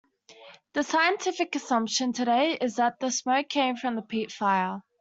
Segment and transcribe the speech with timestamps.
[0.73, 4.81] The scientific assumption today is that the smoke came from a peat fire.